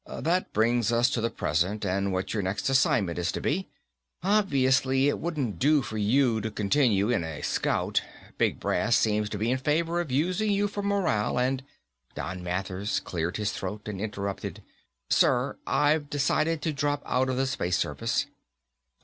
"That 0.17 0.51
brings 0.51 0.91
us 0.91 1.11
to 1.11 1.21
the 1.21 1.29
present, 1.29 1.85
and 1.85 2.11
what 2.11 2.33
your 2.33 2.41
next 2.41 2.69
assignment 2.71 3.19
is 3.19 3.31
to 3.33 3.39
be. 3.39 3.69
Obviously, 4.23 5.07
it 5.07 5.19
wouldn't 5.19 5.59
do 5.59 5.83
for 5.83 5.99
you 5.99 6.41
to 6.41 6.49
continue 6.49 7.11
in 7.11 7.23
a 7.23 7.43
Scout. 7.43 8.01
Big 8.39 8.59
brass 8.59 8.95
seems 8.95 9.29
to 9.29 9.37
be 9.37 9.51
in 9.51 9.59
favor 9.59 10.01
of 10.01 10.11
using 10.11 10.49
you 10.49 10.67
for 10.67 10.81
morale 10.81 11.37
and..." 11.37 11.63
Don 12.15 12.41
Mathers 12.41 12.99
cleared 12.99 13.37
his 13.37 13.51
throat 13.51 13.87
and 13.87 14.01
interrupted. 14.01 14.63
"Sir, 15.07 15.59
I've 15.67 16.09
decided 16.09 16.63
to 16.63 16.73
drop 16.73 17.03
out 17.05 17.29
of 17.29 17.37
the 17.37 17.45
Space 17.45 17.77
Service." 17.77 18.25